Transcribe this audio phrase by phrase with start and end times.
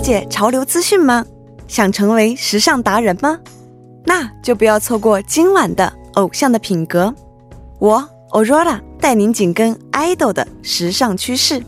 [0.00, 1.24] 解潮流资讯吗？
[1.68, 3.38] 想成为时尚达人吗？
[4.04, 7.06] 那就不要错过今晚的《偶像的品格》，
[7.78, 11.62] 我 Aurora 带您紧跟 idol 的时尚趋势。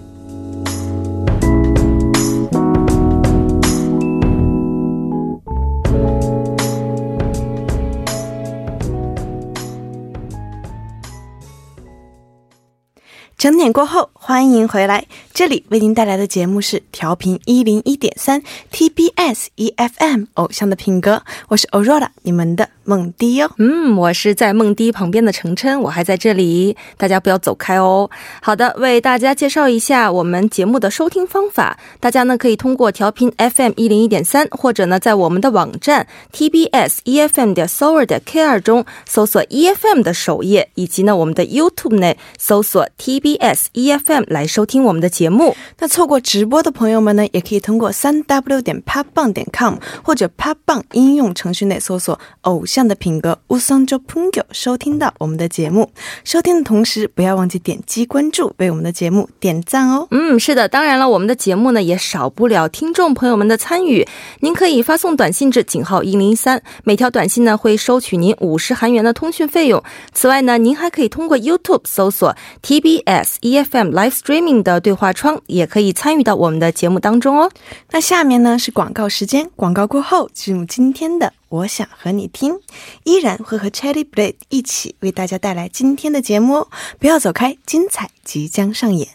[13.42, 15.04] 整点过后，欢迎回来。
[15.34, 23.50] 这里为您带来的节目是调频一零一点三 TBS EFM 偶像的品格，我是 Aurora，你们的梦迪哦。
[23.58, 28.10] 嗯，我是在梦迪旁边的程琛，我还在这里，大家不要走开哦。
[28.40, 41.96] 好的，为大家介绍一下我们节目的收听方法，大家呢可以通过调频 FM 一零一点三，或者呢在我们的网站 TBS EFM 点 s o u r 的 K2 中搜索 EFM 的首页，以及呢我们的 YouTube
[41.96, 45.56] 内搜索 TBS EFM 来收听我们的节目。
[45.78, 55.90] 那错过直播的朋友们呢，也可以通过三 W 点 popbang 点 com 或者 popbang 应用程序内搜索“偶像的品格”乌桑州 Pungo 收听到我们的节目。
[56.24, 60.08] 收听的同时，不要忘记点击关注，为我们的节目点赞哦。
[60.10, 64.08] 嗯，是的，当然了，我们的节目呢也少不了听众朋友们的参与。
[64.40, 69.82] 您可以发送短信至井号一零三，每条短信呢会收取您五十韩元的通讯费用。
[70.14, 77.50] 此外呢，您还可以通过 YouTube 搜索 TBS EFM Live Streaming 的对话窗，也可以参与到我们的节目当中哦。
[77.90, 82.60] 那下面呢是广告时间，广告过后进入今天的我想和你听，
[83.04, 86.68] 依然会和 Cherry Blade 一起为大家带来今天的节目哦，
[86.98, 89.08] 不要走开，精彩即将上演。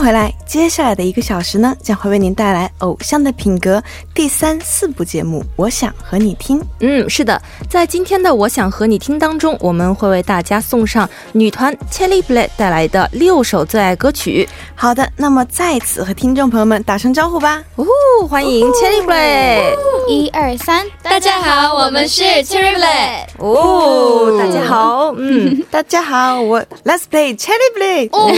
[0.00, 3.78] 回来，接下来的一个小时呢，将会为您带来《偶像的品格》
[4.14, 5.44] 第三、四部节目。
[5.56, 6.58] 我想和你听。
[6.80, 14.48] 嗯，是的，在今天的我想和你听当中，我们会为大家送上女团 Cherry Blade 带来的六首最爱歌曲。
[14.74, 17.62] 好的，那么在此和听众朋友们打声招呼吧。
[17.76, 17.84] 呜
[18.20, 19.76] 呼，欢迎 Cherry Blade。
[20.08, 23.26] 一二三，大家好，我们是 Cherry Blade。
[23.36, 28.08] 哦，大家好，嗯， 大家好，我 Let's play Cherry Blade。
[28.12, 28.30] 哦，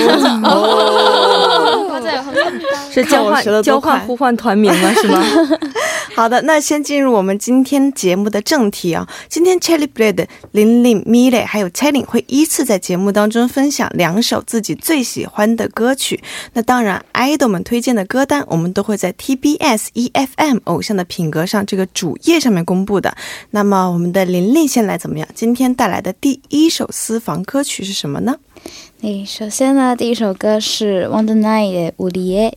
[0.42, 1.51] 맞
[2.90, 5.22] 是交换看我学得多交换快互换团名了是吗？
[6.14, 9.08] 好的，那先进入我们今天节目的正题啊。
[9.28, 16.22] 今天 Cherry Blade 林林、米蕾还有 Cherry 会依次在节目当中分享两首自己最喜欢的歌曲。
[16.52, 23.14] 那当然，idol 们推荐的歌单我们都会在 TBS EFM 偶像的品格上这个主页上面公布的。
[23.50, 25.26] 那么我们的琳琳先来怎么样？
[25.34, 28.36] 今天带来的第一首私房歌曲是什么呢？
[29.02, 32.52] 哎，首先呢，第一首歌是《Wonder Night》的《Willy》。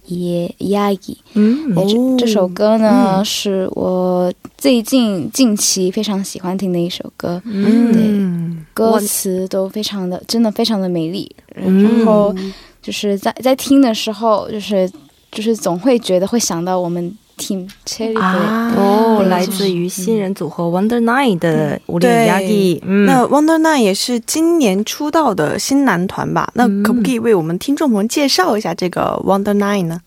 [2.19, 11.35] 这首歌呢，是我最近近期非常喜欢听的一首歌，嗯，歌词都非常的，真的非常的美丽。
[11.47, 12.31] 然后
[12.79, 14.88] 就是在在听的时候，就是
[15.31, 17.11] 就是总会觉得会想到我们。
[17.38, 22.81] 挺吃力的哦，来自于新人组合 Wonder Nine 的吴立雅迪。
[22.85, 26.50] 那 Wonder Nine 也是今年出道的新男团吧？
[26.53, 30.00] 那可不可以为我们听众朋友介绍一下这个 Wonder Nine 呢？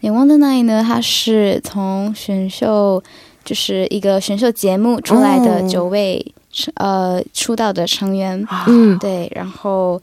[0.00, 3.02] 那 Wonder Nine 呢，它是从选秀，
[3.44, 6.34] 就是一个选秀节目出来的九位
[6.74, 8.46] 呃出道的成员。
[8.66, 10.00] 嗯，对，然后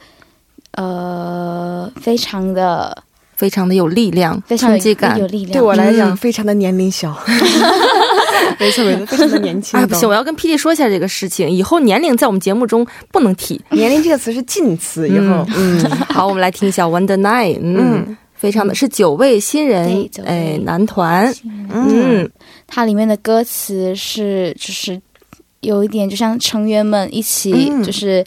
[0.73, 3.03] 呃，非常的。
[3.35, 5.19] 非常的有力量，非常冲击感。
[5.19, 5.27] 有。
[5.27, 5.51] 力量。
[5.51, 6.17] 对我来讲，嗯。
[6.17, 7.15] 非常的年龄小。
[8.59, 9.77] 没错没错，非常的年轻。
[9.79, 13.59] 哎，不行，我要跟 PD 说一下这个事情，以后年龄在我们节目中不能提。
[13.71, 15.45] 年龄这个词是禁词，以后。
[15.55, 15.83] 嗯。
[16.09, 18.17] 好，我们来听一下 Wonder Nine，嗯，嗯。
[18.35, 22.31] 非常的是九位新人哎，男团，嗯嗯。
[22.67, 25.01] 它里面的歌词是就是
[25.61, 27.81] 有一点，就像成员们一起嗯。
[27.81, 28.23] 就是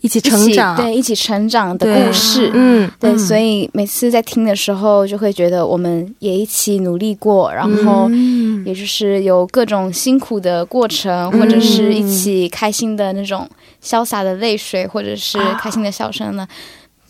[0.00, 2.50] 一起成长，对，一起成长的故事。
[2.54, 3.18] 嗯，对，嗯。
[3.18, 8.64] 所以每次在听的时候，就会觉得我们也一起努力过，然后嗯。
[8.66, 13.48] 也就是有各种辛苦的过程，或者是一起开心的那种
[13.82, 16.46] 潇洒的泪水，或者是开心的笑声呢。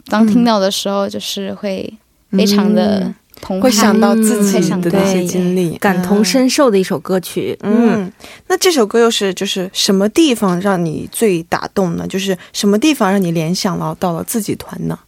[0.06, 1.92] 当听到的时候，就是会
[2.30, 8.12] 非常的澎湃，会想到自己会想到的那些经历，感同身受的一首歌曲，嗯，嗯，
[8.48, 12.06] 那这首歌又是就是什么地方让你最打动呢？
[12.06, 14.98] 就是什么地方让你联想到到了自己团呢？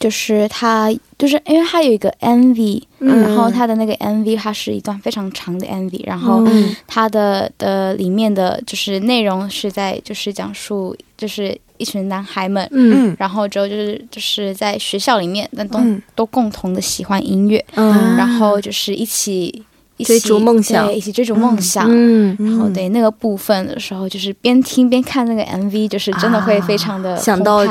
[0.00, 3.20] 就是它，就是因为它有一个 MV，、嗯。
[3.20, 6.74] 然后它的那个 MV 它是一段非常长的 MV，然后嗯。
[6.88, 13.10] 它的的里面的就是内容是在就是讲述就是一群男孩们，嗯。
[13.10, 13.16] 嗯。
[13.18, 16.00] 然后之后就是就是在学校里面，但都、嗯。
[16.14, 18.16] 都共同的喜欢音乐，嗯。
[18.16, 19.64] 然后就是一起
[19.96, 20.86] 一起追逐梦想。
[20.86, 21.86] 对，一起追逐梦想。
[21.88, 27.64] 嗯，然后对那个部分的时候，就是边听边看那个 MV，就是真的会非常的啊想到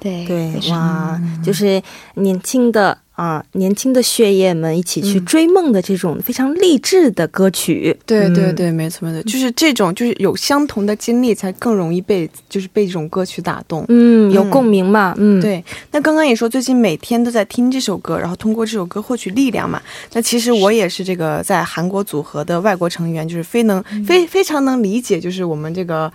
[0.00, 1.82] 对对哇，就是
[2.14, 7.94] 年轻的啊，年轻的血液们一起去嗯追梦的这种非常励志的歌曲。
[7.94, 13.84] 嗯对对对，没错没错，就是这种就是有相同的经历，才更容易被就是被这种歌曲打动。
[13.88, 15.14] 嗯，有共鸣嘛？
[15.18, 19.82] 嗯，，对，那刚刚也说最近每天都在听这首歌，然后通过这首歌获取力量嘛。
[20.14, 26.10] 那其实我也是这个在韩国组合的外国成员，就是非能、非非常能理解，就是我们这个。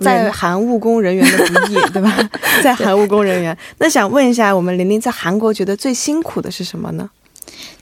[0.00, 2.16] 在韩务工人员的不易， 对吧？
[2.62, 7.08] 在韩务工人员，那想问一下，我们玲玲在韩国觉得最辛苦的是什么呢？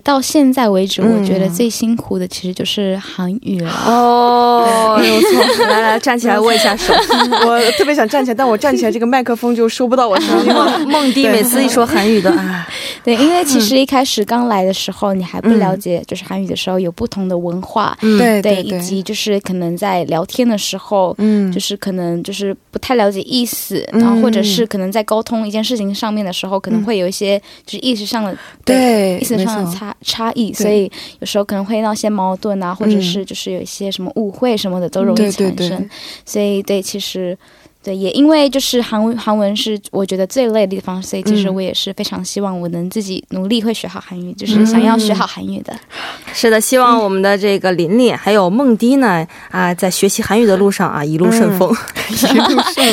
[0.06, 1.18] 到现在为止，嗯。
[1.18, 3.70] 我觉得最辛苦的其实就是韩语了。
[3.86, 5.64] 哦，没 有错。
[5.66, 6.94] 来来，站起来握一下手。
[7.44, 10.78] 我特别想站起来，但我站起来这个麦克风就收不到我声音了。
[10.80, 12.68] 梦 梦迪每次一说韩语的啊，
[13.02, 21.50] 对，因为其实一开始刚来的时候，你还不了解就是韩语的时候有不同的文化，嗯，对对，对以及就是可能在聊天的时候，嗯。
[21.52, 24.00] 就是可能就是不太了解意思，嗯。
[24.00, 30.90] 然后或者是可能在沟通一件事情上面的时候，可能会有一些就是意识上的对意识上的差差异，所以
[31.20, 35.88] 有时候可能会闹些矛盾啊，或者是就是有一些什么误会什么的都容易产生。
[36.24, 37.36] 所以对，其实
[37.82, 45.72] 对也因为就是韩文韩文是我觉得最累的地方，所以其实嗯我也是非常希望我能自己努力会学好韩语，就是想要学好韩语的。
[46.34, 51.72] 是的，希望我们的这个琳琳还有梦迪呢啊，在学习韩语的路上啊， 一路顺风。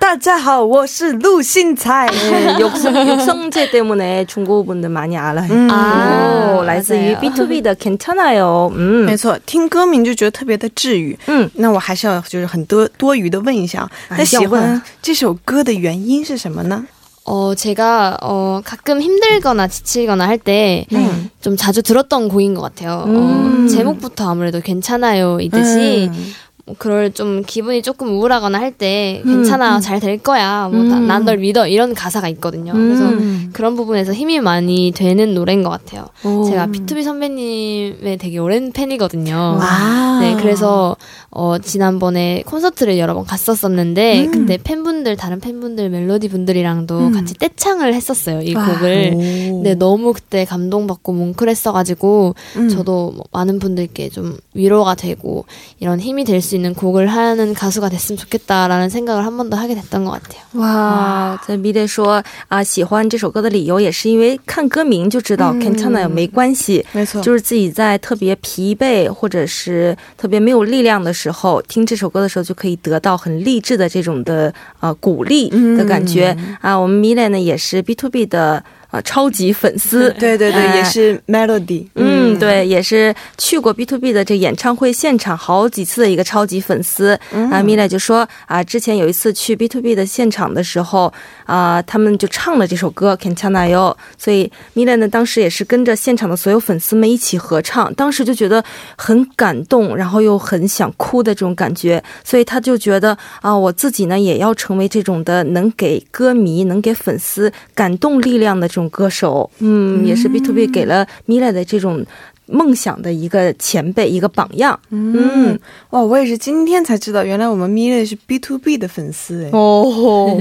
[0.00, 2.08] 大家好，我是陆星材。
[2.10, 5.52] 네, 육성, 육성제 때문에 중고분들 많이 알아요.
[5.52, 5.68] 음.
[5.70, 7.20] 아, 오, 来自于 맞아요.
[7.20, 8.70] B2B 的 괜찮아요.
[8.74, 9.16] 没 음.
[9.16, 11.16] 错，听歌名就觉得特别的治愈。
[11.26, 16.84] 嗯，那我还是要就是很多多余的问一下，啊那喜要问欢这首歌的原因是什么呢？
[17.25, 21.55] 어, 제가, 어, 가끔 힘들거나 지치거나 할 때좀 네.
[21.57, 23.03] 자주 들었던 곡인 것 같아요.
[23.07, 23.65] 음.
[23.65, 26.33] 어, 제목부터 아무래도 괜찮아요 이듯이 음.
[26.67, 29.81] 뭐 그럴 좀 기분이 조금 우울하거나 할때 음, 괜찮아 음.
[29.81, 31.07] 잘될 거야 뭐 음.
[31.07, 32.73] 난널 믿어 이런 가사가 있거든요.
[32.73, 33.51] 그래서 음.
[33.53, 36.07] 그런 부분에서 힘이 많이 되는 노래인 것 같아요.
[36.23, 36.43] 오.
[36.45, 39.59] 제가 B2B 선배님의 되게 오랜 팬이거든요.
[39.61, 40.97] 아, 네, 그래서
[41.29, 44.31] 어 지난번에 콘서트를 여러 번 갔었었는데 음.
[44.31, 47.11] 그때 팬분들 다른 팬분들 멜로디 분들이랑도 음.
[47.11, 49.11] 같이 떼창을 했었어요 이 아, 곡을.
[49.13, 49.19] 오.
[49.19, 52.69] 근데 너무 그때 감동받고 뭉클했어가지고 음.
[52.69, 55.45] 저도 뭐 많은 분들께 좀 위로가 되고
[55.79, 60.04] 이런 힘이 될수 있는 곡을 하는 가수가 됐으면 좋겠다라는 생각을 한 번 더 하게 됐던
[60.04, 60.42] 것 같아요.
[60.54, 76.78] 哇，在 B 队说啊，喜欢这首歌的理由也是因为看歌名就知道嗯 괜찮아요 没关系，没错，就是自己在特别疲惫或者是特别没有力量的时候，听这首歌的时候，就可以得到很励志的这种的呃鼓励的感觉、啊。
[76.78, 78.62] 我们米蕾呢也是 B to B 的
[78.95, 81.85] 呃超级粉丝，对对对，哎也是 Melody。
[81.95, 87.19] 嗯，对，也是去过 B to B 的这演唱会现场好几次的一个超级粉丝。
[87.51, 91.11] 啊，米蕾就说啊，之前有一次去 B to B 的现场的时候
[91.45, 93.79] 啊，他们就唱了这首歌《Can't You》，
[94.17, 98.63] 所以米蕾呢当时也是跟着现场的所有粉丝们一起合唱，当时就觉得
[98.95, 109.49] 很感动，然后又很想哭的这种感觉，所以他就觉得啊，我自己呢也要成为这种的能给歌迷、能给粉丝感动力量的这种歌手。
[109.59, 112.05] 嗯，也是 B to B 给了米蕾的这种。
[112.47, 114.79] 梦想的一个前辈，一个榜样。
[114.91, 119.49] 嗯，哇，我也是今天才知道，原来我们 Mila 是 B to B 的粉丝哎。
[119.51, 120.39] 哦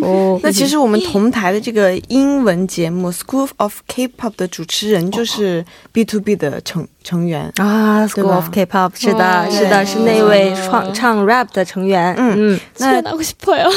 [0.00, 7.51] 哦，那其实我们同台的这个英文节目《School of K-pop》的主持人就是 B to B 的成成员。
[7.57, 12.13] 啊，School 对吧 of K-pop 是的，哦是的，对是那位唱唱 rap 的成员。
[12.17, 13.69] 嗯嗯，那 나고 싶어요.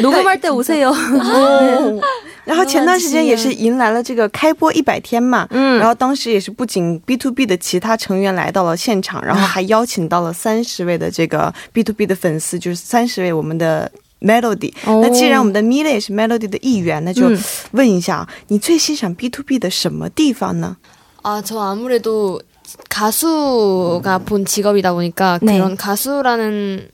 [0.00, 0.90] 녹음할때오세요。
[0.90, 2.00] 哦，
[2.44, 13.90] 然后前段时间也是迎来了这个开播一百天嘛，嗯然后当时也是不仅 B to B 的其他成员来到了现场，然后还邀请到了三十位的这个 B to B 的粉丝，就是三十位我们的
[14.22, 14.72] Melody。
[14.86, 17.38] 哦那既然我们的 Mila 也是 Melody 的一员，那就嗯
[17.72, 20.76] 问一下啊，你最欣赏 B to B 的什么地方呢？
[21.22, 22.40] 아, 저 아무래도
[22.90, 25.54] 가수가 본 직업이다 보니까 네.
[25.54, 26.88] 그런 가수라는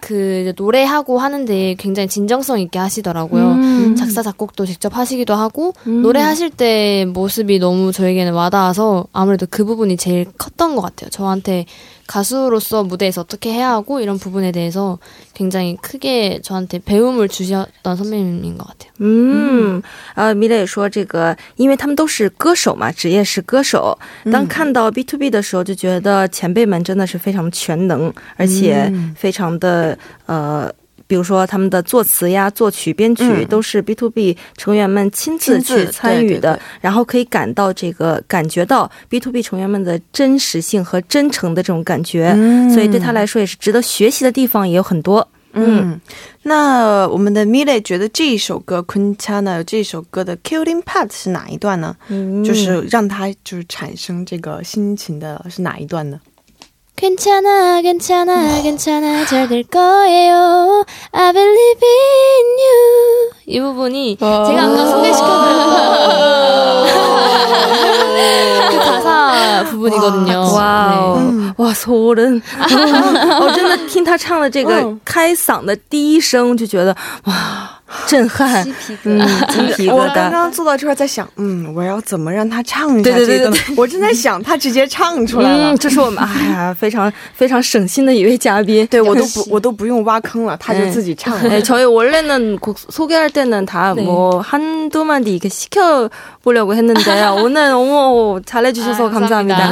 [0.00, 3.52] 그 이제 노래하고 하는데 굉장히 진정성 있게 하시더라고요.
[3.52, 3.96] 음.
[3.96, 6.02] 작사 작곡도 직접 하시기도 하고 음.
[6.02, 11.08] 노래하실 때 모습이 너무 저에게는 와닿아서 아무래도 그 부분이 제일 컸던 것 같아요.
[11.10, 11.66] 저한테
[12.06, 14.98] 가수로서 무대에서 어떻게 해야 하고 이런 부분에 대해서
[15.34, 18.92] 굉장히 크게 저한테 배움을 주셨던 선배님인 것 같아요.
[19.00, 19.82] 嗯，
[20.14, 23.98] 呃，米磊说这个，因为他们都是歌手嘛，职业是歌手。
[24.30, 30.70] 当看到 B to B 的时候，就觉得前辈们真的是非常全能，而且非常的呃。
[31.07, 45.27] 比如说他们的作词呀、作曲、编曲、嗯都是 B to B 成员们亲自去参与的，然后可以感到这个感觉到 B to B 成员们的真实性和真诚的这种感觉，嗯所以对他来说也是值得学习的地方也有很多。
[45.53, 45.99] 嗯，
[46.43, 51.95] 那我们的 Mila 觉得这一首歌《昆恰呢，这首歌的 Killing Part 是哪一段呢？
[52.09, 56.19] 嗯就是让他就是产生这个心情的是哪一段呢？
[57.07, 60.83] 괜찮아, 괜찮아, 괜찮아, 잘 될 거예요.
[61.11, 63.29] I believe in you.
[63.45, 64.43] 이 부분이 어.
[64.47, 66.87] 제가 아까 소개시켜드렸던
[68.71, 70.39] 그 가사 부분이거든요.
[70.55, 71.19] 와우.
[71.19, 71.21] 네.
[71.21, 71.36] 음.
[71.56, 72.40] 哇，소름！
[72.58, 77.70] 我真的听他唱的这个嗯开嗓的第一声，就觉得哇，
[78.06, 79.94] 震撼， 鸡皮疙嗯瘩。，鸡皮疙瘩。
[79.94, 83.58] 我刚刚坐到这儿在想，嗯，我要怎么让他唱一下对对对这一段呢？
[83.76, 85.72] 我正在想，他直接唱出来了。
[85.72, 88.86] 嗯，这是我们 哎呀，非常非常省心的一位嘉宾。
[88.86, 91.48] 对我都不我都不用挖坑了，他就自己唱了。
[91.48, 96.08] 네, 저희 원래는 곡 소개할 때는 다 뭐 한두 마디 이렇게 시켜
[96.42, 99.70] 보려고 했는데 오늘 너무 잘해 주셔서 아, 감사합니다.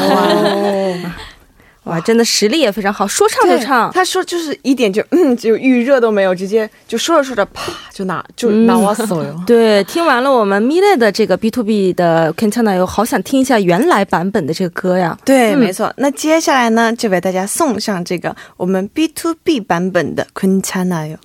[1.85, 3.91] 哇，真的实力也非常好，说唱就唱。
[3.91, 9.35] 他说就是一点就 嗯，就预热都没有，直接就说着说着，啪就拿就拿我手了。
[9.45, 15.17] 对，听完了我们 Mila 的这个 B to B 的 Quintana，有好想听一下原来版本的这个歌呀。
[15.23, 15.93] 对，没错。
[15.97, 21.17] 那接下来呢，就为大家送上这个我们 B to B 版本的 Quintana 哟。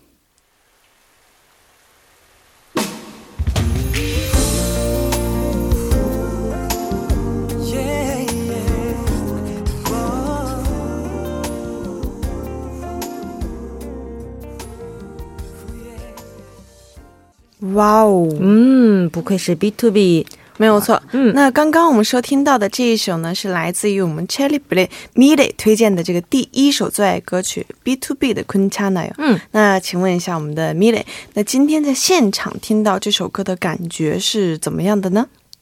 [17.74, 20.26] 哇哦，嗯，不愧是 B to B。
[20.56, 21.02] 没有错。
[21.12, 29.10] 嗯那刚刚我们收听到的这一首呢，是来自于我们 Cherry Blade Mile 推荐的这个第一首最爱歌曲 B to B 的《Quintana 哟》。
[29.16, 31.02] 嗯，那请问一下我们的 Mile，
[31.32, 35.26] 那今天在现场听到这首歌的感觉是怎么样的呢？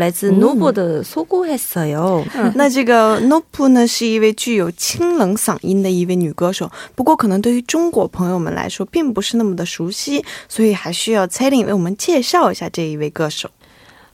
[0.00, 2.24] 레즈 노보드 소고했어요.
[2.54, 13.50] 那这个 Nopu 呢，是一位具有清冷嗓音的一位女歌手，不过可能对于中国朋友们来说，并不是那么的熟悉，所以还需要蔡琳为我们介绍一下这一位歌手。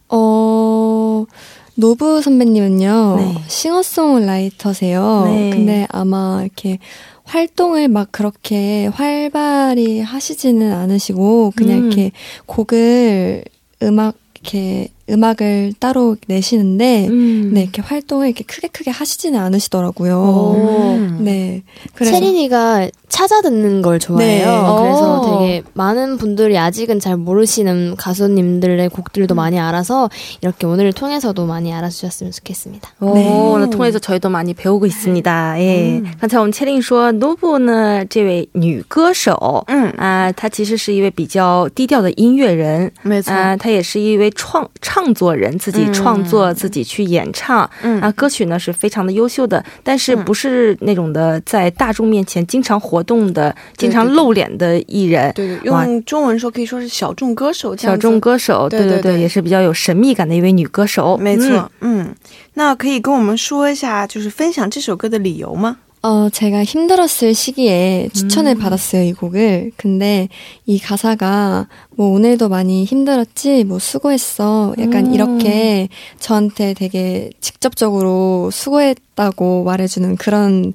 [0.09, 1.27] 어,
[1.75, 3.35] 노부 선배님은요, 네.
[3.49, 5.25] 싱어송라이터세요.
[5.25, 5.51] 네.
[5.51, 6.79] 근데 아마 이렇게
[7.25, 11.87] 활동을 막 그렇게 활발히 하시지는 않으시고, 그냥 음.
[11.87, 12.13] 이렇게
[12.45, 13.45] 곡을
[13.83, 17.51] 음악, 이렇게 음악을 따로 내시는데, 음.
[17.53, 20.15] 네, 이렇게 활동을 이렇게 크게 크게 하시지는 않으시더라고요.
[20.17, 20.95] 오.
[20.97, 21.19] 음.
[21.21, 21.63] 네.
[21.95, 24.47] 그래서 체린이가 찾아 듣는 걸 좋아해요.
[24.47, 24.83] 네.
[24.83, 25.39] 그래서 오.
[25.41, 30.09] 되게 많은 분들이 아직은 잘 모르시는 가수님들의 곡들도 많이 알아서
[30.41, 32.91] 이렇게 오늘을 통해서도 많이 알아주셨으면 좋겠습니다.
[33.01, 33.27] 오, 네.
[33.59, 35.61] 那通过저희도 많이 배우고 있습니다.
[35.61, 36.03] 예.
[36.21, 43.35] 刚才我们채린说 노보 呢这位女歌手，嗯，啊，她其实是一位比较低调的音乐人，没错。
[43.35, 47.70] 啊，她也是一位创唱 唱作人，自己创作，自己去演唱。
[47.84, 55.32] 嗯啊，歌曲呢是非常的优秀的，但是嗯不是那种的在大众面前经常活动的、经常露脸的艺人。
[55.34, 61.16] 对用中文说可以说是小众歌手小众歌手，对对对对对也是比较有神秘感的一位女歌手。
[61.18, 62.10] 没错，嗯，
[62.56, 65.78] 那可以跟我们说一下，就是分享这首歌的理由吗？
[66.04, 69.72] 어, 제가 힘들었을 시기에 추천을 받았어요, 이 곡을.
[69.78, 70.30] 근데
[70.66, 74.76] 이 가사가 뭐 오늘도 많이 힘들었지, 뭐 수고했어.
[74.80, 75.14] 약간 음.
[75.14, 75.90] 이렇게
[76.20, 80.74] 저한테 되게 직접적으로 수고했다고 말해주는 그런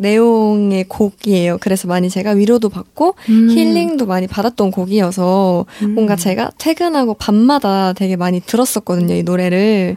[0.00, 1.58] 내용의 곡이에요.
[1.60, 3.50] 그래서 많이 제가 위로도 받고 음.
[3.50, 9.96] 힐링도 많이 받았던 곡이어서 뭔가 제가 퇴근하고 밤마다 되게 많이 들었었거든요, 이 노래를.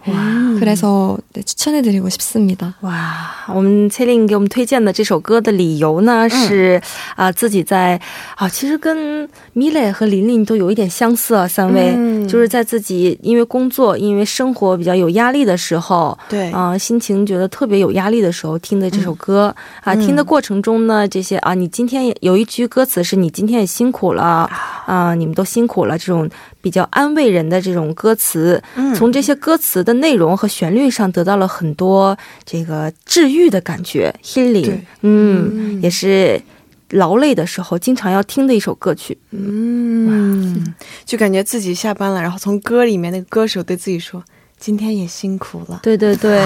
[0.57, 2.73] 그래서 네, 추천해드리고 싶습니다.
[2.81, 6.81] 哇，我们崔令给我们推荐的这首歌的理由呢是
[7.15, 7.99] 啊、自己在
[8.35, 19.53] 啊，其实跟米蕾和琳琳都有一点相似啊，三位、嗯就是在自己因为工作、因为生活比较有压力的时候，对啊、心情觉得特别有压力的时候听的这首歌、
[19.86, 24.50] 啊，听的过程中呢，这些啊，你今天也有一句歌词是你今天也辛苦了
[24.84, 26.28] 啊、你们都辛苦了，这种
[26.60, 28.92] 比较安慰人的这种歌词，嗯。
[28.96, 34.80] 从这些歌词的内容和旋律上得到了很多这个治愈的感觉，healing，对。
[35.02, 36.42] 嗯，也是
[36.90, 39.16] 劳累的时候经常要听的一首歌曲。
[39.30, 40.74] 嗯，
[41.04, 44.24] 就感觉自己下班了，然后从歌里面那个歌手对自己说
[44.58, 45.80] ：“今天也辛苦了。
[45.82, 46.42] 对对对，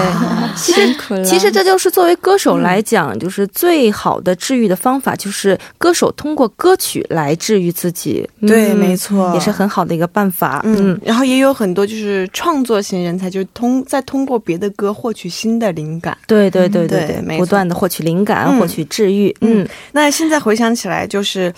[0.55, 8.29] 其实 辛苦了其实这就是作为歌手来讲，就是最好的治愈的方法，就是歌手通过歌曲来治愈自己。
[8.45, 10.61] 对，嗯没错，也是很好的一个办法。
[10.65, 16.17] 嗯嗯，然后也有很多就是创作型人才，就是通在通过别的歌获取新的灵感。
[16.27, 19.35] 对对对对对，对不断的获取灵感，嗯获取治愈。
[19.39, 21.51] 嗯嗯，那现在回想起来，就是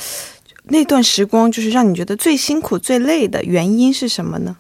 [0.65, 4.55] 那段时光，就是让你觉得最辛苦、最累的原因是什么呢？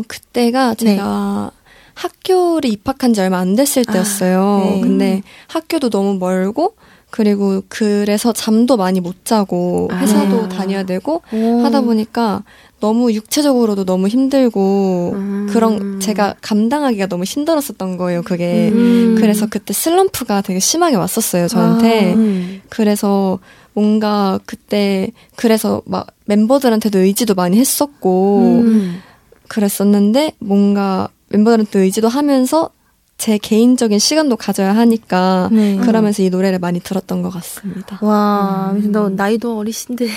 [0.00, 0.96] 어, 그때가 네.
[0.96, 1.50] 제가
[1.94, 4.62] 학교를 입학한 지 얼마 안 됐을 때였어요.
[4.64, 4.80] 네.
[4.80, 6.74] 근데 학교도 너무 멀고,
[7.10, 10.48] 그리고 그래서 잠도 많이 못 자고, 회사도 아.
[10.48, 12.42] 다녀야 되고, 하다 보니까
[12.80, 15.46] 너무 육체적으로도 너무 힘들고, 음.
[15.48, 18.70] 그런, 제가 감당하기가 너무 힘들었었던 거예요, 그게.
[18.72, 19.14] 음.
[19.16, 22.12] 그래서 그때 슬럼프가 되게 심하게 왔었어요, 저한테.
[22.12, 22.14] 아.
[22.16, 22.60] 음.
[22.68, 23.38] 그래서
[23.72, 29.00] 뭔가 그때, 그래서 막 멤버들한테도 의지도 많이 했었고, 음.
[29.47, 32.69] 그랬었는데 뭔가 멤버들한테 의지도 하면서
[33.17, 35.75] 제 개인적인 시간도 가져야 하니까 네.
[35.75, 37.99] 그러면서 이 노래를 많이 들었던 것 같습니다.
[38.01, 40.07] 哇，没想到나이도 어리신데，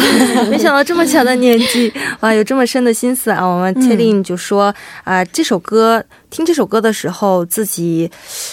[0.51, 3.43] 没想到这么小的年纪，哇，有这么深的心思啊！
[3.43, 4.71] 我们切令就说
[5.03, 6.03] 啊、这首歌
[6.36, 8.10] 听这首歌的时候，自己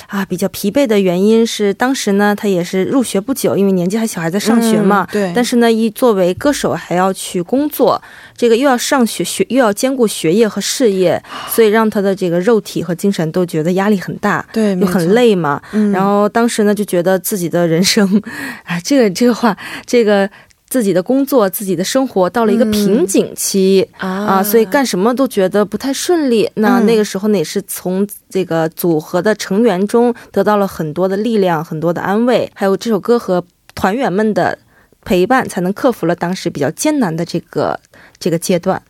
[0.08, 5.06] 啊比较疲惫的原因是，当时呢他也是入学不久，因为年纪还小，还在上学嘛。
[5.12, 8.02] 嗯对但是呢，一作为歌手还要去工作，
[8.36, 14.44] 这个又要上学学，又要兼顾学业和事业，所以让他的这个肉体和精神都觉得压力很大。
[14.52, 15.04] 对，又很。
[15.14, 18.08] 累嘛，嗯然后当时呢就觉得自己的人生，
[18.64, 20.28] 啊，这个这个话，这个
[20.74, 26.50] 自己的工作、自己的生活到了一个瓶颈期、啊啊，所以干什么都觉得不太顺利。
[26.56, 34.58] 那嗯那个时候呢，也是从这个组合的成员中得到了很多的力量、很多的安慰，还有这首歌和团员们的
[35.06, 37.80] 陪伴，才能克服了当时比较艰难的这个
[38.18, 38.82] 这个阶段。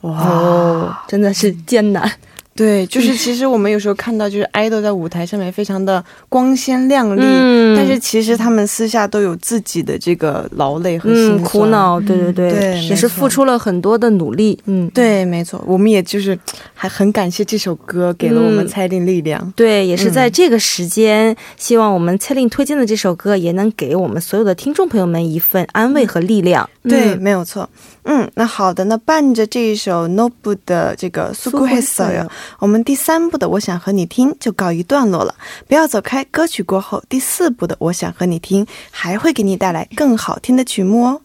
[0.00, 2.10] 哇，哦，真的是艰难。
[2.58, 7.76] 对，就是其实我们有时候看到，就是 idol 在舞台上面非常的光鲜亮丽，嗯。
[7.76, 11.66] 但是其实他们私下都有自己的这个劳累和辛嗯，苦。
[11.66, 16.36] 恼，对对对，对也是付出了很多的努力，嗯，对，没错，我们也就是
[16.80, 19.52] 还很感谢这首歌给了我们嗯蔡令力量。
[19.56, 26.70] 对，也是嗯在这个时间，希望我们蔡令推荐的这首歌也能给我们所有的听众朋友们一份安慰和力量。
[26.84, 27.68] 对，嗯没有错。
[28.04, 32.26] 嗯，那好的，那伴着这一首 Nobu 的这个 s u k u h e s o y
[32.60, 35.34] 我们第三部的我想和你听就告一段落了。
[35.66, 41.20] 不要走开，歌曲过后，第四部的我想和你听还会给你带来更好听的曲目哦。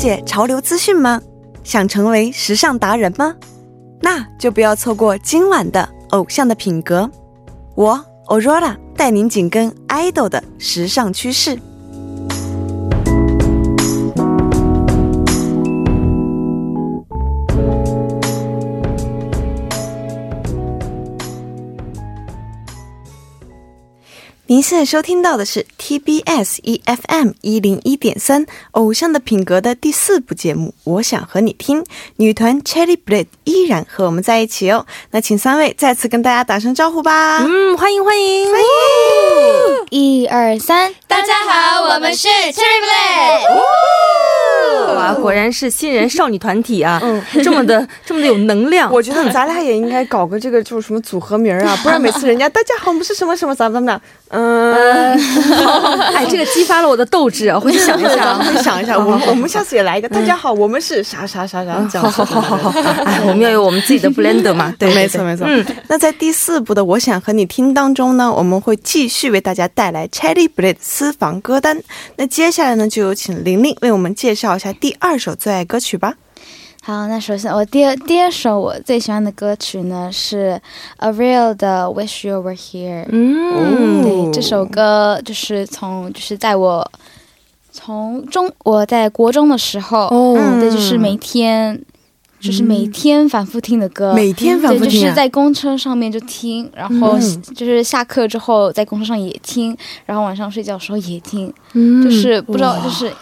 [0.00, 1.20] 解潮流资讯吗？
[1.62, 3.36] 想成为时尚达人吗？
[4.00, 7.10] 那就不要错过今晚的偶像的品格。
[7.74, 11.58] 我 Aurora 带您紧跟爱豆的时尚趋势。
[24.70, 30.72] 现在收听到的是 TBS EFM 一零一点三《偶像的品格》的第四部节目。
[30.84, 31.84] 我想和你听，
[32.18, 34.86] 女团 Cherry Blade 依然和我们在一起哦。
[35.10, 37.38] 那请三位再次跟大家打声招呼吧。
[37.38, 38.66] 嗯，欢迎欢迎欢迎！
[39.90, 44.19] 一二三，大家好，我们是 Cherry Blade。
[44.94, 48.90] 哇， 果然是新人少女团体啊，嗯这么的 这么的有能量。
[48.92, 54.72] 我觉得咱俩也应该搞个这个，就是什么组合名啊， 不然每次人家大家好，我们是什么什么咋怎么的，嗯，
[56.14, 57.58] 哎，这个激发了我的斗志啊！
[57.58, 62.10] 回去想一下，会想一下，我们我们下次也来一个，大家好，我们是啥啥啥啥，这样。
[62.10, 65.46] 好好好好好，哎，我们要有我们自己的 blend 嘛，对，没错没错。
[65.48, 71.80] 嗯，那在第四部的《我想和你听》当中呢，我们会继续为大家带来 Cherry Blade 私房歌单。
[72.16, 76.14] 那接下来呢，就有请玲玲为我们介绍一下第二首最爱歌曲吧。
[76.82, 80.60] 好，那首先我第二第二首我最喜欢的歌曲呢是
[80.98, 83.04] Ariel 的《Wish You Were Here》。
[83.08, 86.90] 嗯，对，这首歌就是从就是在我
[87.72, 91.82] 从中我在国中的时候，哦对，就是每天。
[92.40, 97.18] 就是每天反复听的歌，每天反复对，就是在公车上面就听，然后
[97.54, 101.52] 就是下课之后在公车上也听，然后晚上睡觉的时候也听，
[102.02, 103.12] 就是不知道就是。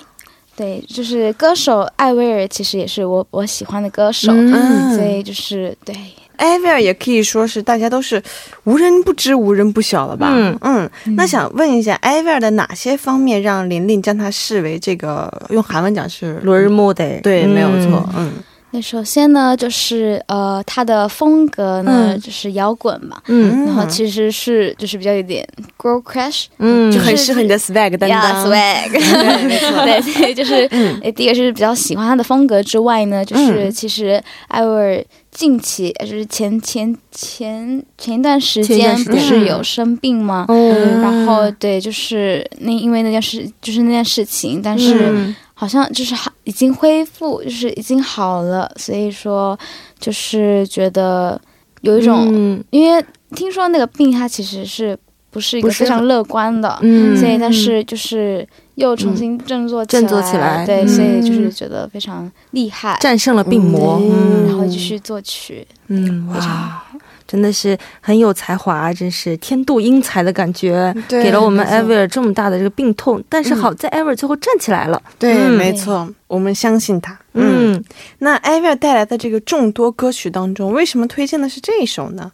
[0.59, 5.95] 对，就是歌手艾薇儿，其实也是我我喜欢的歌手，嗯所以就是对，
[6.37, 8.21] 艾薇儿也可以说是大家都是
[8.65, 10.29] 无人不知、无人不晓了吧？
[10.33, 10.91] 嗯嗯。
[11.17, 18.33] 那想问一下，艾薇儿的哪些方面让琳琳将她视为这个用韩文讲是罗日木的，对，没有错，嗯
[18.71, 22.21] 那首先呢，就是呃，他的风格呢，嗯。
[22.21, 23.65] 就是摇滚嘛，嗯。
[23.65, 25.47] 然后其实是就是比较有点
[25.79, 28.47] girl crush，嗯，就很适合你的 swag 担呀当。
[28.47, 29.59] swag，对，
[30.01, 30.69] 对，所以就是，
[31.03, 40.45] 诶，第一个是比较喜欢他的风格之外呢，就是嗯其实艾薇儿近期，呃就是前前前前一段时间不是有生病吗？
[40.49, 49.59] 嗯，然后对，就是那因为那件事，就是那件事情，但是嗯好像就是好已经恢复，就是已经好了，所以说
[49.99, 51.41] 就是觉得
[51.81, 52.63] 有一种，嗯。
[52.71, 54.97] 因为听说那个病它其实是
[55.33, 57.17] 不是一个非常乐观的，嗯。
[57.17, 60.65] 所以但是就是又重新振作起来，振作起来。
[60.65, 60.89] 对，嗯。
[60.89, 66.85] 所以就是觉得非常厉害，战胜了病魔，嗯然后继续作曲，嗯，哇，
[67.29, 75.59] 真的是很有才华，真是天妒英才的感觉，对给了我们艾薇儿这么大的这个病痛，但是好在艾薇儿最后站起来了，对，嗯。
[75.59, 77.13] 没错，我们相信他。
[77.35, 77.85] 嗯，嗯
[78.21, 82.33] 那艾薇儿带来的这个众多歌曲当中，为什么推荐的是这一首呢？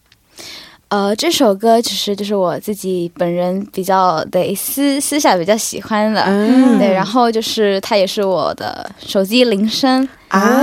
[0.88, 6.78] 呃，这首歌其实就是我自己本人比较得私私下比较喜欢的，嗯。
[6.78, 10.62] 对，然后就是它也是我的手机铃声，啊，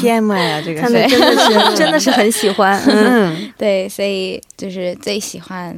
[0.00, 0.92] 天呐呀，这个是。
[0.92, 3.34] 看真的是 真的是很喜欢，嗯。
[3.34, 3.52] 嗯。
[3.56, 5.74] 对，所以就是最喜欢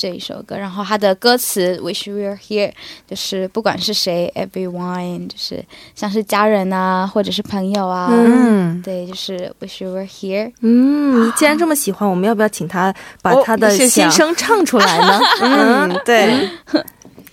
[0.00, 0.56] 这一首歌。
[0.56, 2.72] 然后它的歌词 “Wish we were here”，
[3.06, 5.62] 就是不管是谁，everyone，就是
[5.94, 10.50] 像是家人啊，或者是朋友啊，嗯，对，就是 “Wish we were here”。
[10.62, 15.20] 嗯，你既然这么喜欢，我们要不要请他把哦他的心声唱出来呢？
[15.42, 16.48] 嗯，嗯，对，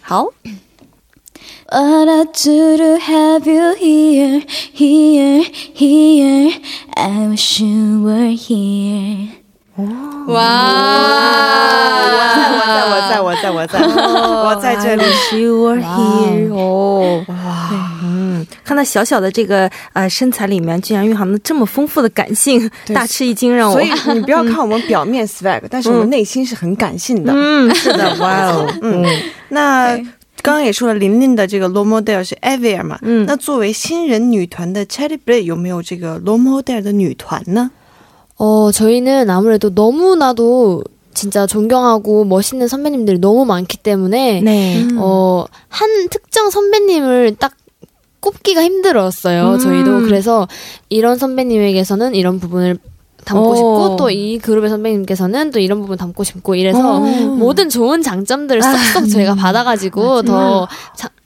[0.02, 0.26] 好
[1.70, 4.44] ，What I do to have you here,
[4.76, 6.54] here, here.
[6.96, 9.37] I wish you were here.
[9.78, 9.84] 我
[13.10, 13.86] 在，我在，我在，我在，我在
[14.44, 14.76] 我在。
[14.76, 15.04] 这里。
[15.40, 17.70] You were here，哦，哇，
[18.02, 27.32] 嗯，看到小小的这个呃身材里面，居然蕴含了这么丰富的感性，大吃一惊，让我所以 你不要看我们表面 swag，但是我们内心是很感性的。
[27.36, 29.06] 嗯，是的， 哇哦，嗯。
[29.50, 29.96] 那
[30.42, 33.28] 刚刚也说了，琳琳的这个 role model 是 Avier 嘛，嗯。
[33.28, 37.70] 那作为新人女团的 Cherry Blade 有没有这个 role model 的女团呢？
[38.38, 44.88] 어, 저희는 아무래도 너무나도 진짜 존경하고 멋있는 선배님들이 너무 많기 때문에 네.
[44.98, 47.54] 어, 한 특정 선배님을 딱
[48.20, 49.54] 꼽기가 힘들었어요.
[49.54, 49.60] 음.
[49.60, 50.48] 저희도 그래서
[50.90, 52.78] 이런 선배님에게서는 이런 부분을
[53.26, 53.56] 담고 오.
[53.56, 57.02] 싶고 또 이 그룹의 선배님께서는 또 이런 부분 담고 싶고 이래서 오.
[57.36, 61.10] 모든 좋은 장점들을 쏙쏙 저희가 받아가지고 더 자-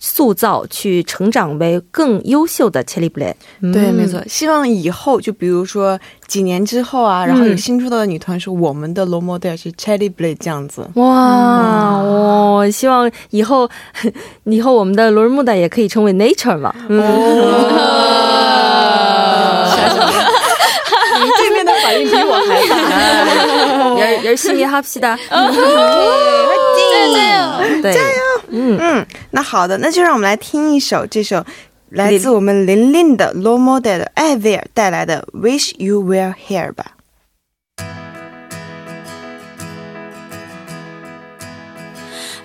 [0.00, 4.22] 塑造去成长为更优秀的 c h e r r y b l a d 对，没错。
[4.28, 10.88] 希望以后就比如说几年之后啊，然后有新出道的女团是我们的 role model 是 Cherry Blade 这样子。
[10.94, 13.68] 哇，我、希望以后
[14.44, 16.74] 以后我们的罗尔木代也可以成为 Nature 嘛。
[21.18, 22.76] 你 这边的反应比我还大。
[23.96, 25.16] 열 열심히 합시다.
[27.82, 27.92] 对，
[28.53, 31.43] 嗯，嗯，那好的，那就让我们来听一首这首
[31.89, 36.97] 来自我们琳琳的 model 的艾薇儿带来的 Wish You Were Here 吧。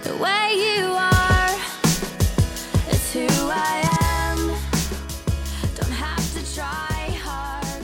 [0.03, 1.51] The way you are
[2.93, 4.53] is who I am.
[5.77, 7.83] Don't have to try hard.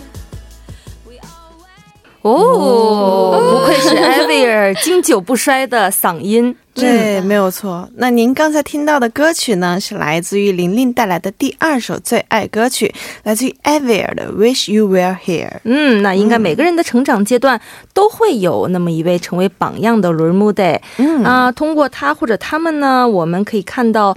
[1.05, 6.57] We always 哦，不愧是艾薇儿经久不衰的嗓音。
[6.75, 7.89] 对，没有错。
[7.97, 12.93] 那您刚才听到的歌曲呢，是来自于玲玲带来的第二首最爱歌曲，
[13.25, 15.49] 来自于 Avir 的《Wish You Were Here》。
[15.65, 17.61] 嗯，那应该每个人的成长阶段
[17.93, 20.77] 都会有那么一位成为榜样的 role model。
[20.97, 24.17] 嗯啊，通过他或者他们呢，我们可以看到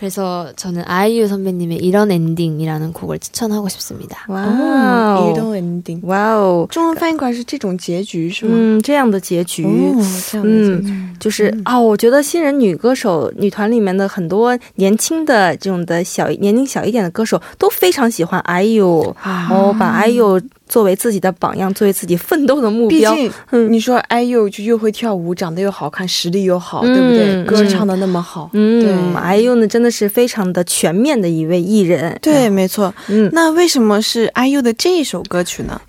[0.00, 4.24] 그래서 저는 아이유 선배님의 이런 엔딩이라는 곡을 추천하고 싶습니다.
[4.28, 8.52] 哇哦哦， ，Iron Ending，哇哦，中文翻译过来是这种结局是吗？
[8.54, 9.64] 嗯，这样的结局。
[9.64, 9.96] 哦，
[10.30, 10.94] 这样的结局。
[11.18, 23.14] 就是啊、我觉得新人女歌手女团里面的很多年轻的这种的小年龄小一点的歌手都非常喜欢 IU，啊哦，把 IU 作为自己的榜样，作为自己奋斗的目标。
[23.14, 27.44] 毕竟嗯你说 IU 就又会跳舞，长得又好看，实力又好，嗯对不对？
[27.44, 32.18] 歌嗯唱的那么好，嗯对，IU 呢真的是非常的全面的一位艺人。
[32.20, 32.92] 对，没错。
[33.08, 35.80] 嗯，那为什么是 IU 的这一首歌曲呢？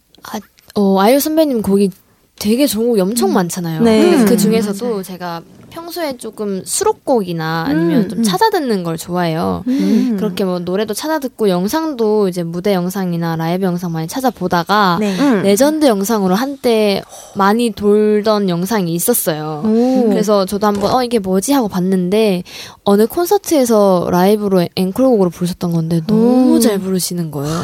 [0.75, 1.89] 어, 아이유 선배님 곡이
[2.38, 3.81] 되게 좋은 곡이 엄청 많잖아요.
[3.81, 3.99] 네.
[4.12, 4.38] 그래서 그 음.
[4.38, 5.41] 중에서도 제가
[5.72, 8.22] 평소에 조금 수록곡이나 아니면 음, 좀 음.
[8.22, 9.64] 찾아 듣는 걸 좋아해요.
[9.66, 10.16] 음.
[10.18, 15.18] 그렇게 뭐 노래도 찾아 듣고 영상도 이제 무대 영상이나 라이브 영상 많이 찾아보다가 네.
[15.18, 15.42] 음.
[15.42, 17.02] 레전드 영상으로 한때
[17.37, 19.62] 많이 돌던 영상이 있었어요.
[19.64, 20.08] 오.
[20.11, 22.42] 그래서 저도 한번 어 이게 뭐지 하고 봤는데
[22.85, 26.61] 어느 콘서트에서 라이브로 앵콜곡으로 부르셨던 건데 너무 오.
[26.61, 27.56] 잘 부르시는 거예요.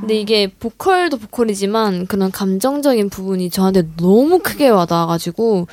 [0.00, 5.66] 근데 이게 보컬도 보컬이지만 그런 감정적인 부분이 저한테 너무 크게 와닿아가지고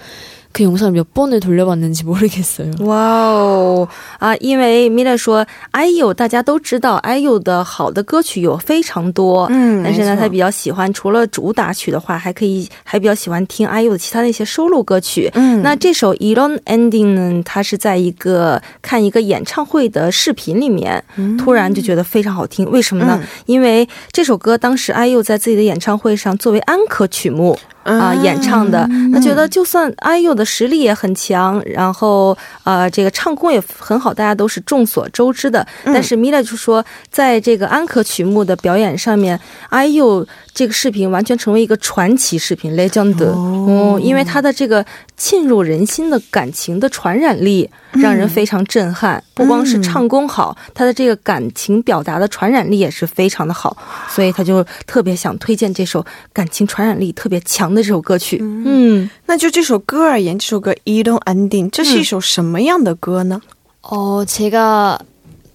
[0.52, 2.70] 그 영상을 몇 번을 돌려봤는지 모르겠어요.
[2.86, 2.94] 哇
[3.32, 3.88] 哦
[4.20, 4.36] 啊！
[4.38, 15.28] 因为米勒说，IU 大家都知道，IU 的好的歌曲有非常多，嗯但是呢，没错他比较喜欢除了主打曲的话，还可以还比较喜欢听 IU 的其他的一些收录歌曲。
[15.34, 21.02] 嗯那这首《Elon Ending》呢，它是在一个看一个演唱会的视频里面，
[21.36, 22.70] 突然就觉得非常好听。
[22.70, 23.18] 为什么呢？
[23.20, 27.58] 嗯因为这首歌当时 IU 在自己的演唱会上作为安可曲目。
[27.89, 35.65] 啊、演唱的，他觉得就算 IU 的实力也很强，然后呃，这个唱功也很好，大家都是众所周知的。
[35.85, 39.39] 但是 Mila 就说，在这个安可曲目的表演上面
[39.71, 40.25] ，IU
[40.58, 44.84] 这个视频完全成为一个传奇视频，legend 哦，因为他的这个
[45.16, 49.22] 沁入人心的感情的传染力，让人非常震撼。
[49.34, 53.76] 不光是唱功好，他的这个感情表达的传染力也是非常的好，
[54.08, 58.38] 所以他就特别想推荐这首感情传染力特别强的这首歌曲。
[58.40, 63.40] 嗯，那就这首歌而言，这首歌《Iron Ending》这是一首什么样的歌呢？
[63.82, 64.98] 어 제가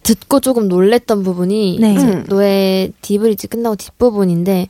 [0.05, 1.95] 듣고 조금 놀랬던 부분이 네.
[1.95, 2.25] 이제 음.
[2.29, 4.69] 노래 디브리지 끝나고 뒷부분인데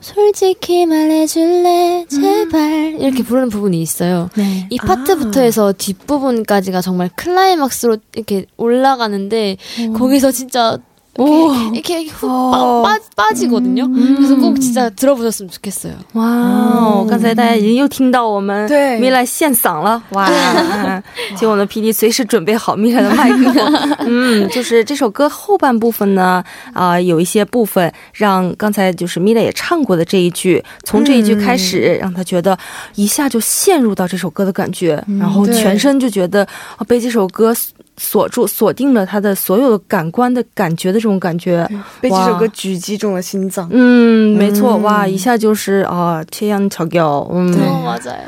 [0.00, 4.30] 솔직히 말해줄래 제발 이렇게 부르는 부분이 있어요.
[4.36, 4.66] 네.
[4.70, 9.56] 이 파트부터 해서 뒷부분까지가 정말 클라이막스로 이렇게 올라가는데
[9.96, 10.78] 거기서 진짜
[11.17, 13.85] 이렇게, 이렇게 훅 빠, 빠, 빠지거든요.
[14.15, 15.93] 그래서 꼭 진짜 들어보셨으면 좋겠어요.
[16.13, 17.05] 哇哦！
[17.07, 21.03] 刚才大家已经又听到我们对米莱献嗓了，哇！
[21.35, 23.97] 请我们 PD 随时准备好米莱的麦克风。
[24.07, 26.41] 嗯，就是这首歌后半部分呢，
[26.73, 32.57] 啊、有一些部分让刚才就是米莱也唱过的这一句，从这一句开始，让他觉得
[32.95, 37.53] 一下就陷入到这首歌的感觉，然后对全身就觉得啊被这首歌
[37.96, 41.66] 锁住锁定了他的所有的感官的感觉的这种感觉。
[42.00, 43.68] 被这首歌狙击中了心脏。
[43.72, 47.52] 嗯没错哇一下就是啊切洋曹 girl 嗯。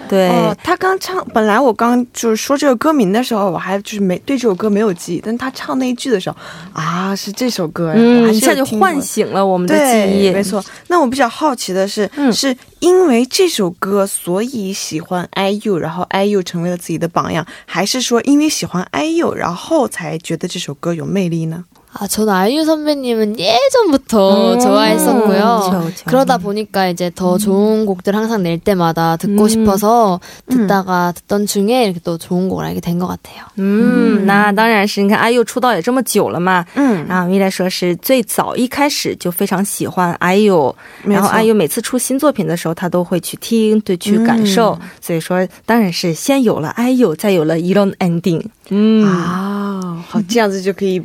[0.09, 0.29] 对。
[0.29, 6.37] 哦他刚唱本来我刚就是说这个歌名的时候我还就是没对这首歌没有记忆但他唱那一句的时候
[6.73, 10.31] 啊是这首歌嗯一下就唤醒了我们的记忆。
[10.31, 10.63] 没错。
[10.87, 21.65] 那我比较好奇的是是因为这首歌所以喜欢 iu 然后 iu 成为了自己的榜样还是说因为喜欢 iu 然后后才觉得这首歌有魅力呢？
[21.96, 24.60] 아, 저는 아이유 선배님은 예전부터 음.
[24.60, 25.62] 좋아했었고요.
[25.64, 26.04] 그쵸, 그쵸.
[26.08, 29.48] 그러다 보니까 이제 더 좋은 곡들 항상 낼 때마다 듣고 음.
[29.48, 33.46] 싶어서 듣다가 듣던 중에 이렇게 또 좋은 곡을 알게 된 것 같아요.
[33.58, 51.00] 嗯，那当然是，你看 IU 出道也这么久了嘛，嗯啊，米来说是最早一开始就非常喜欢 IU，然后没错 IU 每次出新作品的时候，他都会去听，对，去感受，所以说当然是先有了 IU，再有了 Elon Ending，嗯，啊，好，这样子就可以，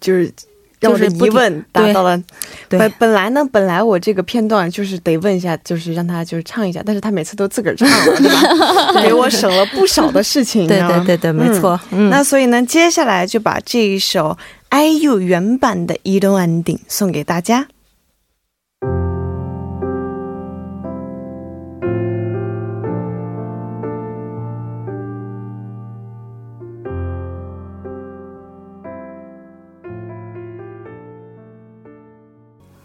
[0.00, 0.32] 就是
[0.80, 2.16] 让我的就是疑问达到了。
[2.68, 9.02] 对本本来呢，本来我这个片段就是得问一下，就是让他就是唱一下，但是他每次都自个儿唱了，对吧？
[9.02, 10.66] 给我省了不少的事情。
[10.66, 14.36] 对对对对，没错，嗯，那所以呢，接下来就把这一首
[14.70, 17.66] IU 原版的《移动安定》送给大家。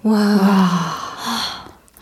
[0.04, 1.00] 哇。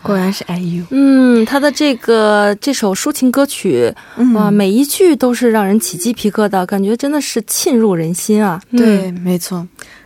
[0.02, 3.94] 果然是 IU，嗯，他的这个这首抒情歌曲，
[4.34, 8.60] 哇，每一句都是让人起鸡皮疙瘩，感觉真的是沁入人心啊！
[8.76, 9.64] 对，没错。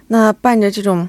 [0.09, 1.09] 那伴着这种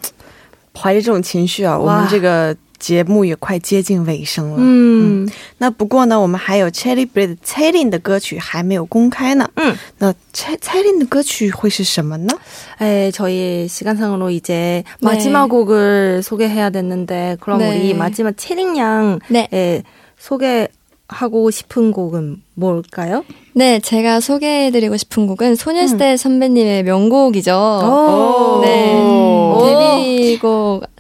[0.73, 4.56] 怀着这种情绪啊，我们这个节目也快接近尾声了。
[4.58, 9.48] 嗯，那不过呢，我们还有 Cherry Bread c h e l i n 的歌曲还没有公开呢。
[9.54, 12.34] 嗯，那 c h e l i n 的歌曲会是什么呢？
[12.80, 17.68] 에, 저희 시간상으로 이제 마지막 곡을 소개해야 됐는데 그럼 네.
[17.68, 19.82] 우리 마지막 채링 양의 네.
[20.18, 23.24] 소개하고 싶은 곡은 뭘까요?
[23.54, 27.52] 네, 제가 소개해드리고 싶은 곡은 소녀시대 선배님의 명곡이죠.
[27.54, 28.60] 오.
[28.62, 28.92] 네.
[28.94, 29.62] 오.
[29.64, 30.86] 데뷔곡, 드-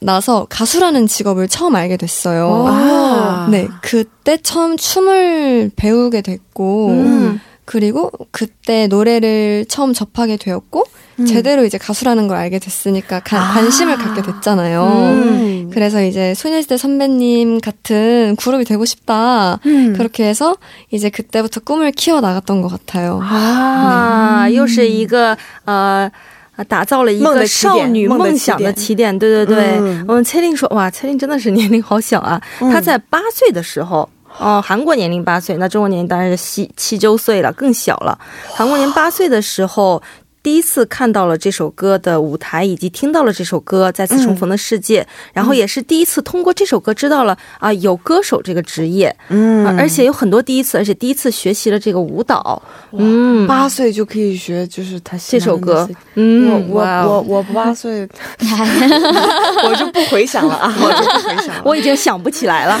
[0.00, 2.66] 나서 가수라는 직업을 처음 알게 됐어요.
[2.68, 3.48] 아.
[3.50, 7.40] 네, 그때 처음 춤을 배우게 됐고 음.
[7.64, 10.84] 그리고 그때 노래를 처음 접하게 되었고
[11.26, 14.82] 제대로 이제 가수라는 걸 알게 됐으니까 가- 관심을 갖게 됐잖아요.
[14.84, 15.70] 음.
[15.72, 19.60] 그래서 이제 소녀시대 선배님 같은 그룹이 되고 싶다.
[19.66, 19.92] 음.
[19.96, 20.56] 그렇게 해서
[20.90, 23.20] 이제 그때부터 꿈을 키워 나갔던 것 같아요.
[23.22, 26.10] 啊，又是一个呃。
[26.57, 29.77] 啊，打造了一个少女梦想的起点，对对对。
[29.79, 32.41] 嗯我们崔令说，哇，崔令真的是年龄好小啊！
[32.59, 38.19] 嗯她在八岁的时候，哦，韩国年龄八岁，那中国年龄当然是七七周岁了，更小了。
[38.53, 40.03] 韩国年八岁的时候。
[40.43, 45.01] 第一次看到了这首歌的舞台，以及听到了这首歌《再次重逢的世界》，
[45.33, 49.65] 然后也是第一次通过这首歌知道了啊、有歌手这个职业，嗯。
[49.65, 52.61] 啊而且有很多第一次，而且第一次学习了这个舞蹈，
[52.93, 58.07] 嗯，八岁就可以学，就是他喜这首歌嗯，我我我我八岁
[59.65, 61.61] 我就不回想了啊， 我就不回想了。
[61.63, 62.73] 我已经想不起来了。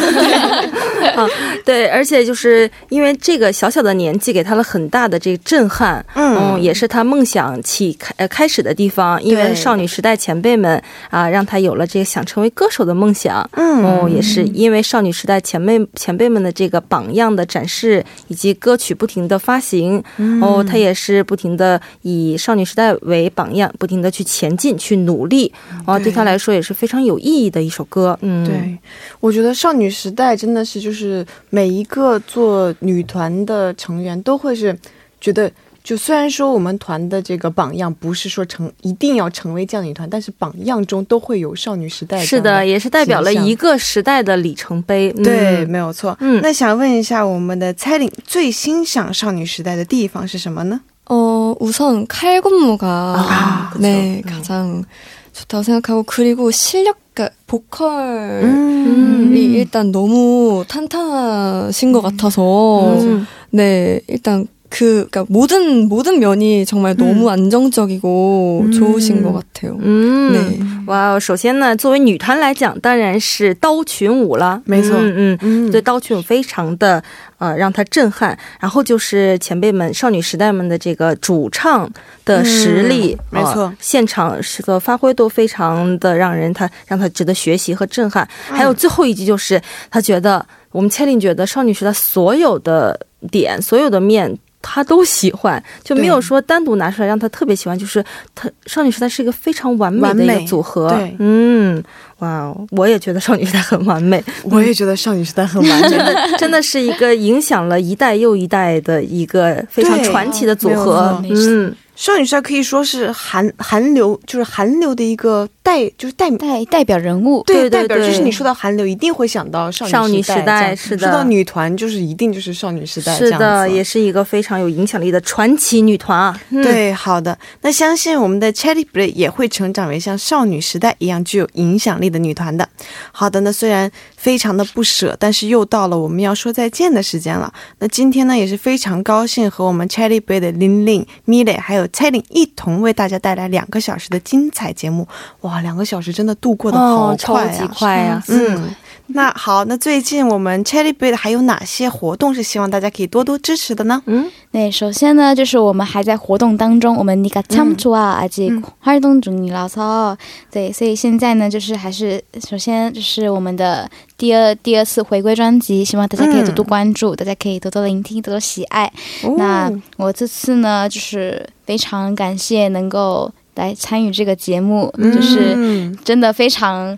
[1.15, 1.27] 啊，
[1.65, 9.21] 对，而且就是因为这个小小的年纪给他了很大的这个震撼，嗯也是他梦想起开呃开始的地方。
[9.23, 13.47] 因为少女时代前辈们啊，让他有了这个想成为歌手的梦想。
[13.53, 25.53] 嗯哦，也是因为少女时代前辈前辈们的这个榜样的展示，以及歌曲不停的发行，嗯哦，他也是不停的以少女时代为榜样，不停的去前进，去努力。
[25.85, 28.17] 哦，对他来说也是非常有意义的一首歌。
[28.21, 28.77] 嗯，对，
[29.19, 34.77] 我觉得少女时代真的是，就是每一个做女团的成员都会是
[35.21, 35.51] 觉得
[35.86, 45.12] 就虽然说我们团的这个榜样不是说成一定要成为这样的女团，但是榜样中都会有少女时代这样是的，也是代表了形象一个时代的里程碑。
[45.16, 46.16] 嗯对，没有错。
[46.20, 50.80] 嗯那想问一下，我们的蔡琳最欣赏少女时代的地方是什么呢？
[51.06, 53.82] 어, 우선 칼군무가 아, 그쵸.
[53.82, 54.22] 네, 네.
[54.22, 54.84] 가장
[55.32, 63.26] 좋다고 생각하고 그리고 실력 그러니까 보컬이 嗯 일단 너무 탄탄하신 것 같아서 음.
[63.50, 68.72] 네, 일단 그 그러니까 모든 모든 면이 정말 너무 안정적이고 음.
[68.72, 69.76] 좋으신 것 같아요.
[69.82, 70.58] 嗯， 네.
[70.86, 75.38] 哇哦，首先呢，作为女团来讲，当然是刀群舞了，没错嗯嗯。
[75.42, 77.02] 嗯对刀群舞非常的
[77.36, 81.86] 呃让她震撼，然后就是前辈们少女时代们的这个主唱
[82.24, 88.26] 的实力，嗯没错呃现场是的发挥都非常的让人他让他值得学习和震撼。
[88.50, 92.98] 嗯还有最后一句就是他觉得我们千令觉得少女时代所有的
[93.30, 94.38] 点所有的面。
[94.61, 98.03] 他都喜欢，就没有说单独拿出来让他特别喜欢，就是
[98.35, 100.89] 他少女时代是一个非常完美的一个组合。
[100.89, 101.81] 对嗯，
[102.19, 105.89] 哇哦，我也觉得少女时代很完美， 我也觉得少女时代很完美。
[105.89, 111.21] 真的真的是一个影响了一代又一代的一个非常传奇的组合。
[111.29, 126.39] 嗯，少女时代可以说是韩韩流，就是韩流的一个代，就是代代代表人物，对对代表，就是你说到韩流，一定会想到少少女时代是的说到女团，就是一定就是少女时代是的，也是一个非常有影响力的传奇女团啊。
[126.51, 127.35] 嗯，对，好的。
[127.61, 132.69] 那相信我们的 Cherry Play 也会成长为像少女时代一样具有影响力的女团的。
[133.11, 133.91] 好的，那虽然
[134.27, 137.49] 非常的不舍，但是又到了我们要说再见的时间了。
[137.79, 145.07] 那今天呢，也是非常高兴和我们 Cherry Play 的玲玲、米蕾还有 c h e r y 一同为大家带来两个小时的精彩节目。
[145.43, 147.57] 哇，两个小时真的度过的好哦，超快啊！
[147.57, 148.69] 级快呀、嗯，
[149.08, 154.02] 那好，那最近我们 Cherry Play 还有哪些活动是希望大家可以多多支持的呢？
[154.06, 160.16] 嗯，对，首先呢，就是我们还在活动当中，我们니가참좋아아직 활동 중이라서，
[160.50, 168.90] 对，所以现在呢，就是还是首先就是我们的第二第二次回归专辑，希望大家可以多多关注，大家可以多多聆听，多多喜爱。
[169.36, 176.96] 那我这次呢，就是非常感谢能够来参与这个节目，就是嗯真的非常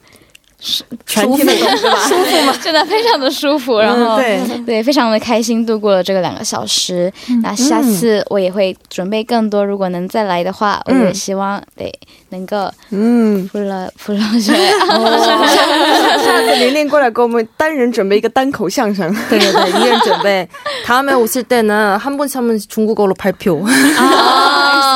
[1.04, 1.96] 全听得懂是吧？
[2.08, 2.54] 舒服吗？
[2.62, 7.12] 真的非常的舒服，然后、嗯对对，非常的开心度过了这个两个小时。
[7.42, 11.92] 那下次我也会准备更多，如果能再来的话，我也希望对
[12.30, 14.54] 能够嗯，不了不了 学。
[14.54, 19.14] 下次玲玲过来给我们单人准备一个单口相声。
[19.28, 20.48] 对对对，一人准备。
[20.86, 23.62] 다음에 오실 때는 한 번씩 한번 중국어로 발표.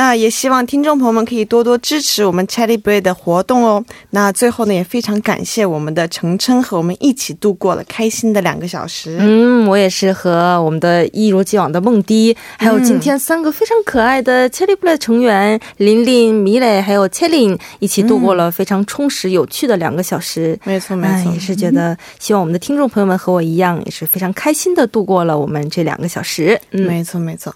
[0.00, 3.84] 那也希望听众朋友们可以多多支持我们 Cherry Bread 的活动哦。
[4.08, 9.18] 那最后呢，也非常感谢我们的程琛和我们一起度过了开心的两个小时。
[9.20, 20.58] 嗯，我也是和我们的一如既往的梦迪，还有今天三个非常可爱的 Cherry Play 成员琳琳、米蕾还有 Cherry 一起度过了非常充实有趣的两个小时。
[20.64, 26.58] 没错，没哎，错也，是觉得希望我们的听众朋友们和我一样，也是非常开心的度过了我们这两个小时。
[26.70, 27.54] 嗯，没错，没错。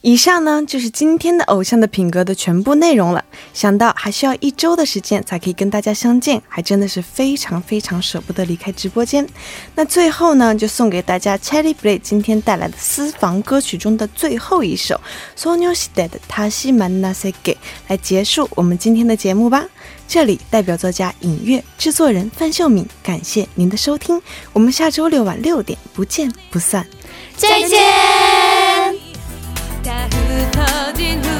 [0.00, 3.24] 以上呢就是今天的偶像的品格的全部内容了。
[3.52, 9.26] 想到还需要一周的时间才可以跟大家相见，还真的是非常非常舍不得离开直播间。
[9.74, 15.00] 那最后呢，就送给大家 Cherry Play 今天带来的私房歌曲中的最后一首
[15.36, 17.54] Sonyoshide 的《塔西曼纳塞给》
[17.88, 19.66] 来结束我们今天的节目吧。
[20.06, 24.22] 这里代表作家尹月，制作人范秀敏，感谢您的收听，
[24.52, 26.86] 我们下周六晚六点不见不散。
[27.36, 28.77] 再见。
[29.82, 31.37] 蓋閉じる